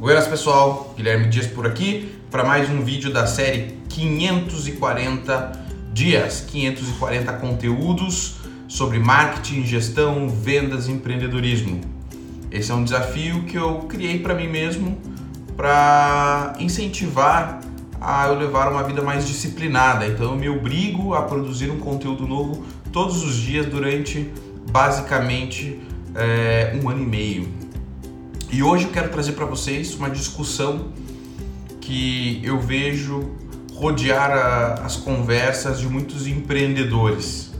[0.00, 5.52] Buenas pessoal, Guilherme Dias por aqui para mais um vídeo da série 540
[5.92, 8.36] dias, 540 conteúdos
[8.66, 11.82] sobre marketing, gestão, vendas e empreendedorismo.
[12.50, 14.98] Esse é um desafio que eu criei para mim mesmo
[15.54, 17.60] para incentivar
[18.00, 20.06] a eu levar uma vida mais disciplinada.
[20.06, 24.32] Então eu me obrigo a produzir um conteúdo novo todos os dias durante
[24.70, 25.78] basicamente
[26.14, 27.69] é, um ano e meio.
[28.52, 30.88] E hoje eu quero trazer para vocês uma discussão
[31.80, 33.30] que eu vejo
[33.72, 37.52] rodear a, as conversas de muitos empreendedores,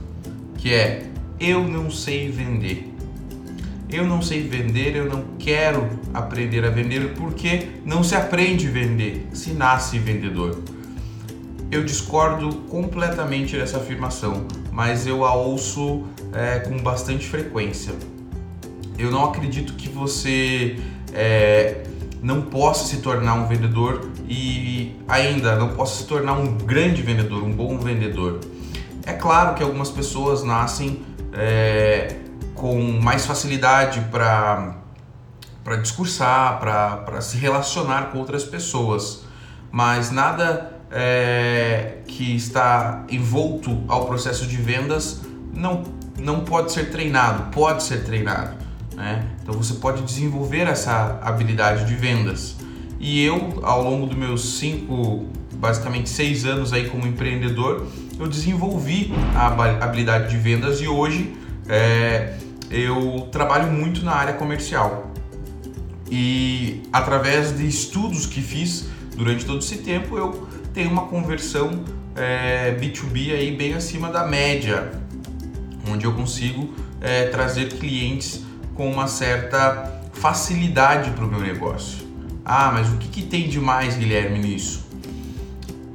[0.58, 1.06] que é
[1.38, 2.92] eu não sei vender.
[3.88, 8.70] Eu não sei vender, eu não quero aprender a vender porque não se aprende a
[8.72, 10.60] vender, se nasce vendedor.
[11.70, 16.02] Eu discordo completamente dessa afirmação, mas eu a ouço
[16.32, 17.94] é, com bastante frequência
[19.02, 20.78] eu não acredito que você
[21.12, 21.82] é,
[22.22, 27.42] não possa se tornar um vendedor e ainda não possa se tornar um grande vendedor,
[27.42, 28.40] um bom vendedor.
[29.04, 31.02] É claro que algumas pessoas nascem
[31.32, 32.16] é,
[32.54, 34.76] com mais facilidade para
[35.62, 39.24] para discursar, para se relacionar com outras pessoas,
[39.70, 45.20] mas nada é, que está envolto ao processo de vendas
[45.54, 45.84] não,
[46.18, 48.56] não pode ser treinado, pode ser treinado.
[49.00, 49.24] Né?
[49.42, 52.56] Então você pode desenvolver essa habilidade de vendas.
[53.00, 57.86] E eu, ao longo dos meus cinco, basicamente seis anos aí como empreendedor,
[58.18, 59.46] eu desenvolvi a
[59.82, 61.34] habilidade de vendas e hoje
[61.66, 62.34] é,
[62.70, 65.10] eu trabalho muito na área comercial.
[66.10, 71.84] E através de estudos que fiz durante todo esse tempo, eu tenho uma conversão
[72.14, 74.92] é, B2B aí bem acima da média,
[75.90, 81.98] onde eu consigo é, trazer clientes com uma certa facilidade para o meu negócio.
[82.44, 84.86] Ah, mas o que, que tem de mais, Guilherme, nisso?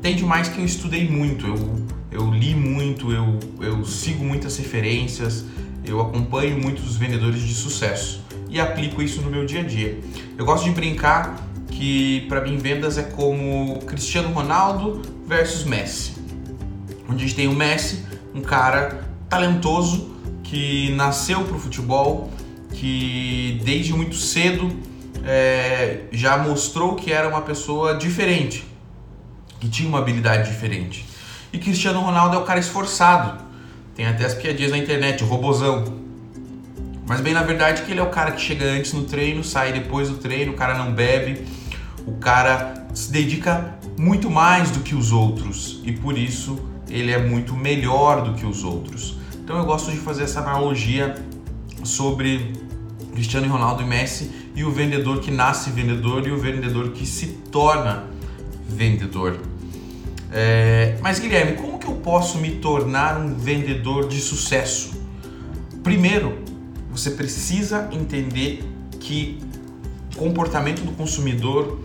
[0.02, 5.46] Tem demais que eu estudei muito, eu, eu li muito, eu, eu sigo muitas referências,
[5.84, 10.00] eu acompanho muitos vendedores de sucesso e aplico isso no meu dia a dia.
[10.38, 11.36] Eu gosto de brincar
[11.68, 16.14] que para mim vendas é como Cristiano Ronaldo versus Messi.
[17.10, 22.30] Onde a gente tem o Messi, um cara talentoso que nasceu para o futebol,
[22.76, 24.70] que desde muito cedo
[25.24, 28.66] é, já mostrou que era uma pessoa diferente,
[29.60, 31.06] que tinha uma habilidade diferente.
[31.52, 33.44] E Cristiano Ronaldo é o cara esforçado.
[33.96, 35.86] Tem até as piadinhas na internet, o robozão.
[37.08, 39.72] Mas bem na verdade que ele é o cara que chega antes no treino, sai
[39.72, 41.46] depois do treino, o cara não bebe,
[42.06, 46.60] o cara se dedica muito mais do que os outros e por isso
[46.90, 49.18] ele é muito melhor do que os outros.
[49.36, 51.16] Então eu gosto de fazer essa analogia
[51.84, 52.65] sobre
[53.16, 57.28] Cristiano Ronaldo e Messi e o vendedor que nasce vendedor e o vendedor que se
[57.52, 58.04] torna
[58.68, 59.40] vendedor.
[60.32, 65.02] É, mas Guilherme, como que eu posso me tornar um vendedor de sucesso?
[65.82, 66.40] Primeiro,
[66.92, 68.64] você precisa entender
[69.00, 69.40] que
[70.14, 71.80] o comportamento do consumidor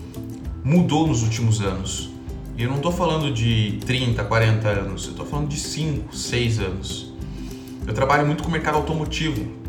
[0.64, 2.10] mudou nos últimos anos.
[2.56, 6.58] E eu não estou falando de 30, 40 anos, eu estou falando de 5, 6
[6.58, 7.12] anos.
[7.86, 9.59] Eu trabalho muito com o mercado automotivo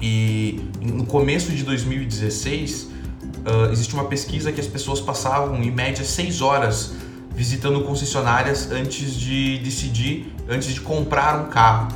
[0.00, 6.04] e no começo de 2016, uh, existe uma pesquisa que as pessoas passavam em média
[6.04, 6.94] seis horas
[7.34, 11.88] visitando concessionárias antes de decidir, antes de comprar um carro.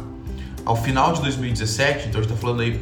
[0.64, 2.80] Ao final de 2017, então a gente está falando aí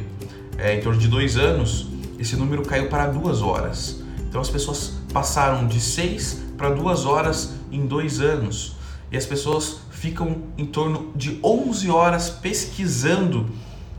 [0.57, 1.87] é, em torno de dois anos,
[2.19, 4.01] esse número caiu para duas horas.
[4.29, 8.75] Então as pessoas passaram de seis para duas horas em dois anos.
[9.11, 13.49] E as pessoas ficam em torno de 11 horas pesquisando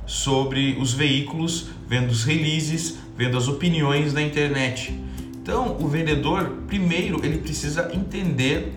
[0.06, 4.98] sobre os veículos, vendo os releases, vendo as opiniões na internet.
[5.42, 8.74] Então, o vendedor, primeiro, ele precisa entender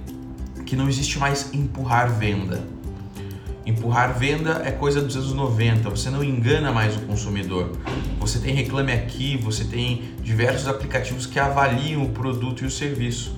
[0.66, 2.62] que não existe mais empurrar venda.
[3.66, 7.78] Empurrar venda é coisa dos anos 90, você não engana mais o consumidor.
[8.20, 13.36] Você tem Reclame Aqui, você tem diversos aplicativos que avaliam o produto e o serviço.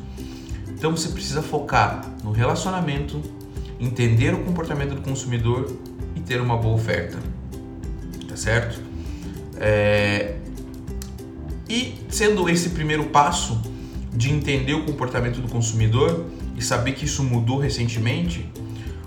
[0.68, 3.22] Então você precisa focar no relacionamento,
[3.80, 5.76] entender o comportamento do consumidor
[6.16, 7.18] e ter uma boa oferta
[8.40, 8.82] certo?
[9.58, 10.36] É...
[11.70, 13.62] E sendo esse primeiro passo
[14.12, 16.26] de entender o comportamento do consumidor
[16.56, 18.50] e saber que isso mudou recentemente,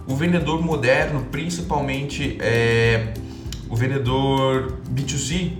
[0.06, 3.14] o vendedor moderno, principalmente é,
[3.68, 5.52] o vendedor B2C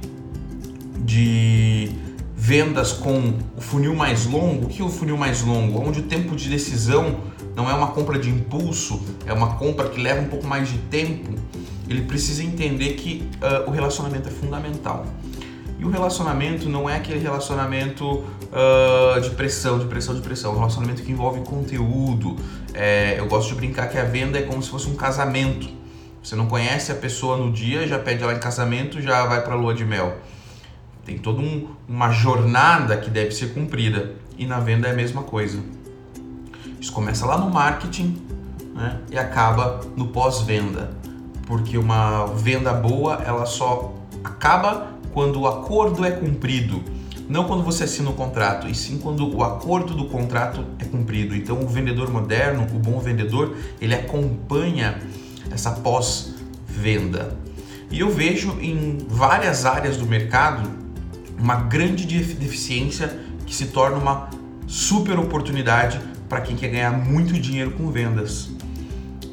[1.05, 1.91] de
[2.37, 5.81] vendas com o funil mais longo, o que é o funil mais longo?
[5.81, 7.21] Onde o tempo de decisão
[7.55, 10.79] não é uma compra de impulso, é uma compra que leva um pouco mais de
[10.79, 11.33] tempo
[11.89, 15.07] ele precisa entender que uh, o relacionamento é fundamental.
[15.79, 20.53] E o relacionamento não é aquele relacionamento uh, de pressão, de pressão, de pressão.
[20.53, 22.37] É um relacionamento que envolve conteúdo.
[22.73, 25.69] É, eu gosto de brincar que a venda é como se fosse um casamento.
[26.23, 29.55] Você não conhece a pessoa no dia, já pede ela em casamento, já vai para
[29.55, 30.19] a lua de mel.
[31.05, 34.13] Tem toda um, uma jornada que deve ser cumprida.
[34.39, 35.59] E na venda é a mesma coisa.
[36.82, 38.20] Isso começa lá no marketing
[38.75, 40.90] né, e acaba no pós-venda.
[41.46, 43.94] Porque uma venda boa, ela só
[44.25, 46.82] acaba quando o acordo é cumprido.
[47.29, 51.37] Não quando você assina o contrato, e sim quando o acordo do contrato é cumprido.
[51.37, 55.00] Então, o vendedor moderno, o bom vendedor, ele acompanha
[55.52, 57.38] essa pós-venda.
[57.93, 60.69] E eu vejo em várias áreas do mercado
[61.38, 64.31] uma grande deficiência que se torna uma
[64.67, 68.49] super oportunidade para quem quer ganhar muito dinheiro com vendas,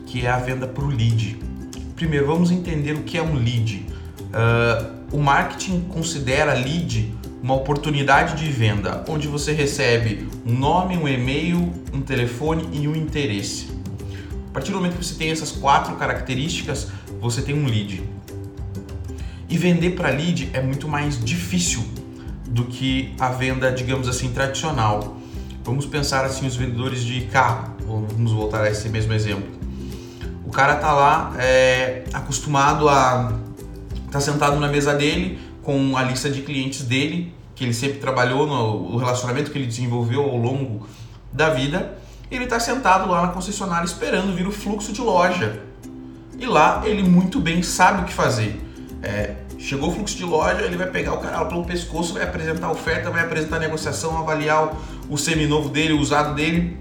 [0.06, 1.40] que é a venda por lead.
[1.96, 3.86] Primeiro, vamos entender o que é um lead.
[4.20, 11.08] Uh, o marketing considera lead uma oportunidade de venda, onde você recebe um nome, um
[11.08, 13.70] e-mail, um telefone e um interesse.
[14.50, 16.92] A partir do momento que você tem essas quatro características,
[17.22, 18.04] você tem um lead.
[19.48, 21.82] E vender para lead é muito mais difícil
[22.46, 25.19] do que a venda, digamos assim, tradicional.
[25.70, 27.76] Vamos pensar assim os vendedores de carro.
[27.86, 29.48] Vamos voltar a esse mesmo exemplo.
[30.44, 33.38] O cara tá lá é, acostumado a
[34.12, 38.48] tá sentado na mesa dele com a lista de clientes dele, que ele sempre trabalhou
[38.48, 40.88] no relacionamento que ele desenvolveu ao longo
[41.32, 42.00] da vida.
[42.32, 45.62] Ele está sentado lá na concessionária esperando vir o fluxo de loja.
[46.40, 48.60] E lá ele muito bem sabe o que fazer.
[49.04, 52.72] É, chegou o fluxo de loja, ele vai pegar o cara pelo pescoço, vai apresentar
[52.72, 54.74] oferta, vai apresentar negociação, avaliar
[55.10, 56.78] o, seminovo dele, o usado dele.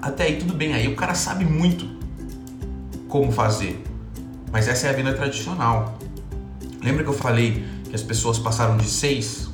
[0.00, 1.86] Até aí tudo bem, aí o cara sabe muito
[3.08, 3.82] como fazer.
[4.52, 5.98] Mas essa é a venda tradicional.
[6.82, 9.50] Lembra que eu falei que as pessoas passaram de seis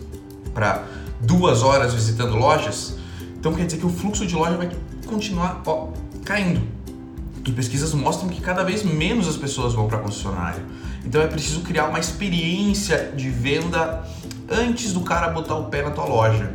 [0.54, 0.84] para
[1.20, 2.96] duas horas visitando lojas?
[3.38, 4.70] Então quer dizer que o fluxo de loja vai
[5.06, 5.88] continuar ó,
[6.24, 6.62] caindo.
[7.44, 10.62] E pesquisas mostram que cada vez menos as pessoas vão para a concessionária.
[11.04, 14.04] Então é preciso criar uma experiência de venda
[14.50, 16.52] antes do cara botar o pé na tua loja.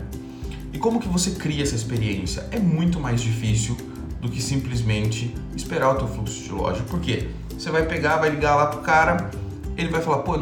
[0.82, 2.44] Como que você cria essa experiência?
[2.50, 3.78] É muito mais difícil
[4.20, 6.82] do que simplesmente esperar o teu fluxo de loja.
[6.90, 7.30] Por quê?
[7.56, 9.30] Você vai pegar, vai ligar lá pro cara,
[9.78, 10.34] ele vai falar, pô,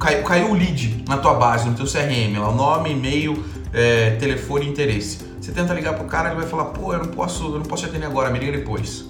[0.00, 4.68] caiu, caiu o lead na tua base, no teu CRM, lá, nome, e-mail, é, telefone
[4.68, 5.18] interesse.
[5.40, 7.84] Você tenta ligar pro cara, ele vai falar, pô, eu não posso, eu não posso
[7.84, 9.04] te atender agora, me liga depois.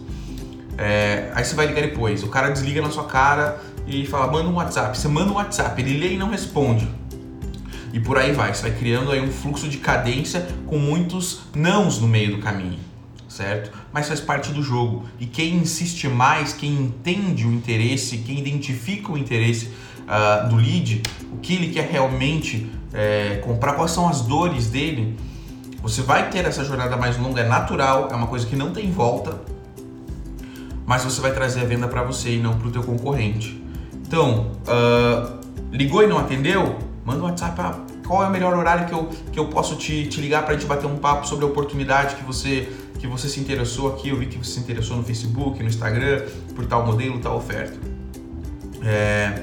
[0.76, 4.50] É, aí você vai ligar depois, o cara desliga na sua cara e fala, manda
[4.50, 4.98] um WhatsApp.
[4.98, 6.86] Você manda um WhatsApp, ele lê e não responde.
[7.94, 11.98] E por aí vai, você vai criando aí um fluxo de cadência com muitos nãos
[11.98, 12.78] no meio do caminho
[13.34, 13.72] certo?
[13.92, 15.04] Mas faz parte do jogo.
[15.18, 19.70] E quem insiste mais, quem entende o interesse, quem identifica o interesse
[20.02, 21.02] uh, do lead,
[21.32, 25.18] o que ele quer realmente é, comprar, quais são as dores dele,
[25.82, 28.90] você vai ter essa jornada mais longa, é natural, é uma coisa que não tem
[28.90, 29.40] volta,
[30.86, 33.60] mas você vai trazer a venda para você e não para o teu concorrente.
[34.06, 35.40] Então, uh,
[35.72, 36.78] ligou e não atendeu?
[37.04, 40.20] Manda um WhatsApp qual é o melhor horário que eu, que eu posso te, te
[40.20, 43.38] ligar para a gente bater um papo sobre a oportunidade que você que você se
[43.38, 46.22] interessou aqui, eu vi que você se interessou no Facebook, no Instagram,
[46.54, 47.78] por tal modelo, tal oferta.
[48.82, 49.42] É,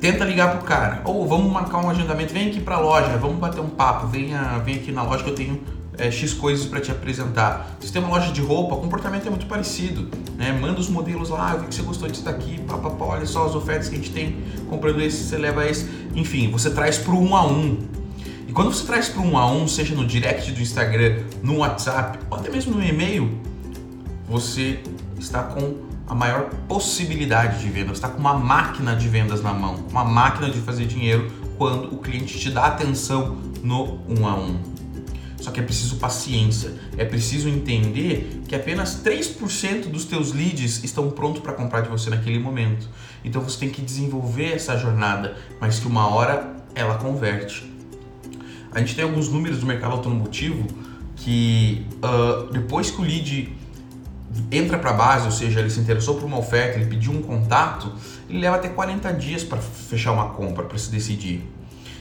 [0.00, 3.38] tenta ligar pro cara, ou vamos marcar um agendamento, vem aqui para a loja, vamos
[3.38, 5.60] bater um papo, venha, vem aqui na loja que eu tenho
[6.00, 7.76] é, X coisas para te apresentar.
[7.78, 10.08] Se tem uma loja de roupa, o comportamento é muito parecido.
[10.36, 10.50] Né?
[10.50, 13.26] Manda os modelos lá, eu vi que você gostou disso daqui, pá, pá, pá, olha
[13.26, 15.86] só as ofertas que a gente tem, comprando esse, você leva esse.
[16.14, 17.78] Enfim, você traz pro um a um.
[18.48, 22.18] E quando você traz para um a um, seja no direct do Instagram, no WhatsApp
[22.30, 23.38] ou até mesmo no e-mail,
[24.26, 24.80] você
[25.18, 25.76] está com
[26.08, 30.04] a maior possibilidade de venda, você está com uma máquina de vendas na mão, uma
[30.04, 34.79] máquina de fazer dinheiro quando o cliente te dá atenção no um a um.
[35.40, 41.10] Só que é preciso paciência, é preciso entender que apenas 3% dos teus leads estão
[41.10, 42.88] prontos para comprar de você naquele momento.
[43.24, 47.70] Então você tem que desenvolver essa jornada, mas que uma hora ela converte.
[48.70, 50.66] A gente tem alguns números do mercado automotivo
[51.16, 53.56] que uh, depois que o lead
[54.50, 57.22] entra para a base, ou seja, ele se interessou por uma oferta, ele pediu um
[57.22, 57.92] contato,
[58.28, 61.42] ele leva até 40 dias para fechar uma compra, para se decidir.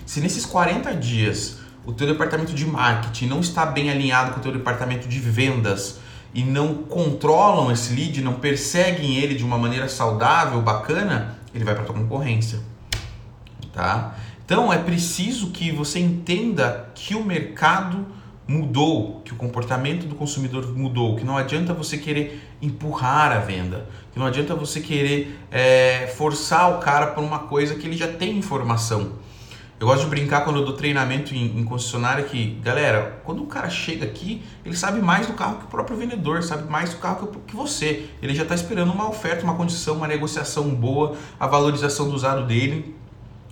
[0.05, 1.57] Se nesses 40 dias
[1.89, 5.99] o teu departamento de marketing não está bem alinhado com o teu departamento de vendas
[6.31, 11.73] e não controlam esse lead, não perseguem ele de uma maneira saudável, bacana, ele vai
[11.73, 12.59] para tua concorrência,
[13.73, 14.15] tá?
[14.45, 18.05] Então é preciso que você entenda que o mercado
[18.47, 23.87] mudou, que o comportamento do consumidor mudou, que não adianta você querer empurrar a venda,
[24.11, 28.07] que não adianta você querer é, forçar o cara por uma coisa que ele já
[28.07, 29.13] tem informação.
[29.79, 33.45] Eu gosto de brincar quando eu dou treinamento em, em, concessionária que, galera, quando o
[33.45, 36.97] cara chega aqui, ele sabe mais do carro que o próprio vendedor, sabe mais do
[36.97, 38.09] carro que, que você.
[38.21, 42.45] Ele já está esperando uma oferta, uma condição, uma negociação boa, a valorização do usado
[42.45, 42.93] dele.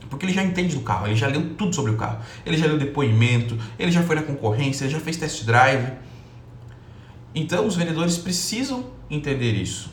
[0.10, 2.19] Porque ele já entende do carro, ele já leu tudo sobre o carro.
[2.46, 5.93] Ele já leu depoimento, ele já foi na concorrência, ele já fez test drive.
[7.34, 9.89] Então os vendedores precisam entender isso.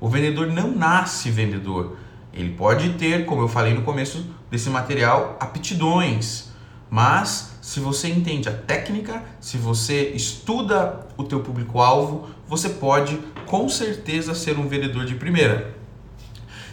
[0.00, 1.96] O vendedor não nasce vendedor.
[2.32, 6.48] Ele pode ter, como eu falei no começo desse material, aptidões,
[6.88, 13.68] mas se você entende a técnica, se você estuda o teu público-alvo, você pode com
[13.68, 15.74] certeza ser um vendedor de primeira.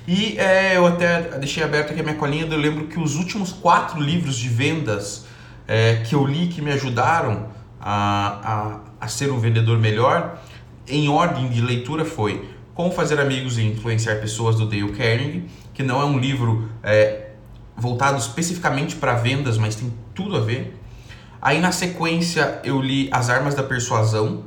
[0.07, 3.51] E é, eu até deixei aberto aqui a minha colinha, eu lembro que os últimos
[3.51, 5.25] quatro livros de vendas
[5.67, 7.47] é, que eu li que me ajudaram
[7.79, 10.41] a, a, a ser um vendedor melhor,
[10.87, 15.83] em ordem de leitura foi como Fazer Amigos e Influenciar Pessoas, do Dale Carnegie, que
[15.83, 17.22] não é um livro é,
[17.75, 20.79] voltado especificamente para vendas, mas tem tudo a ver.
[21.41, 24.45] Aí na sequência eu li As Armas da Persuasão,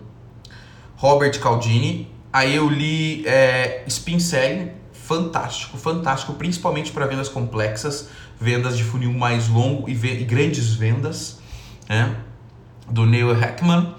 [0.96, 2.10] Robert Caldini.
[2.32, 8.08] Aí eu li é, Spin Selling, fantástico, fantástico, principalmente para vendas complexas,
[8.40, 11.38] vendas de funil mais longo e, e grandes vendas,
[11.88, 12.16] né?
[12.88, 13.94] do Neil Heckman.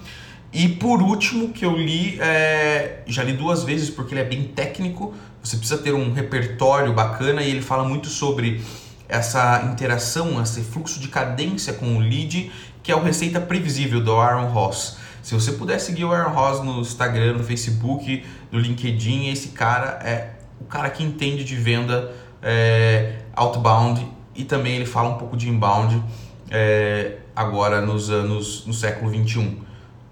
[0.51, 4.43] E por último, que eu li, é, já li duas vezes porque ele é bem
[4.43, 8.61] técnico, você precisa ter um repertório bacana e ele fala muito sobre
[9.07, 12.51] essa interação, esse fluxo de cadência com o lead,
[12.83, 14.97] que é o Receita Previsível do Aaron Ross.
[15.21, 19.99] Se você puder seguir o Aaron Ross no Instagram, no Facebook, no LinkedIn, esse cara
[20.03, 22.11] é o cara que entende de venda
[22.41, 26.01] é, outbound e também ele fala um pouco de inbound
[26.49, 29.59] é, agora nos anos no século 21.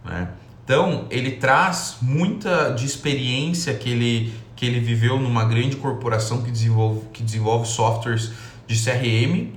[0.04, 0.28] Né?
[0.64, 6.52] Então, ele traz muita de experiência que ele, que ele viveu numa grande corporação que
[6.52, 8.32] desenvolve, que desenvolve softwares
[8.68, 9.54] de CRM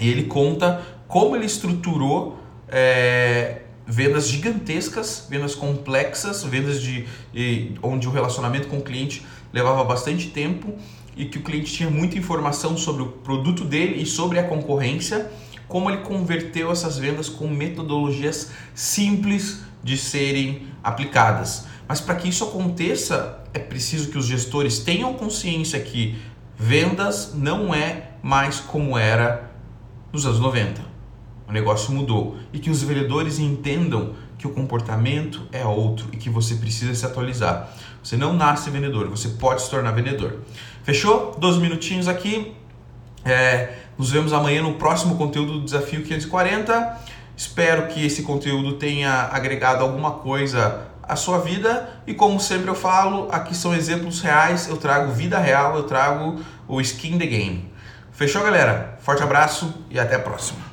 [0.00, 8.06] e ele conta como ele estruturou é, vendas gigantescas, vendas complexas, vendas de, de, onde
[8.06, 10.74] o relacionamento com o cliente levava bastante tempo
[11.16, 15.30] e que o cliente tinha muita informação sobre o produto dele e sobre a concorrência
[15.70, 21.64] como ele converteu essas vendas com metodologias simples de serem aplicadas.
[21.86, 26.18] Mas para que isso aconteça, é preciso que os gestores tenham consciência que
[26.58, 29.50] vendas não é mais como era
[30.12, 30.82] nos anos 90.
[31.48, 36.30] O negócio mudou e que os vendedores entendam que o comportamento é outro e que
[36.30, 37.70] você precisa se atualizar.
[38.02, 40.38] Você não nasce vendedor, você pode se tornar vendedor.
[40.82, 41.36] Fechou?
[41.38, 42.54] Dois minutinhos aqui.
[43.24, 47.00] É, nos vemos amanhã no próximo conteúdo do Desafio 540.
[47.36, 52.74] Espero que esse conteúdo tenha agregado alguma coisa à sua vida e como sempre eu
[52.74, 57.69] falo, aqui são exemplos reais, eu trago vida real, eu trago o skin the game.
[58.20, 58.98] Fechou, galera?
[59.00, 60.60] Forte abraço e até a próxima.